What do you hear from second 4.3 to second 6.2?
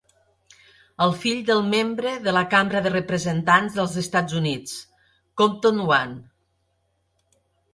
Units, Compton I.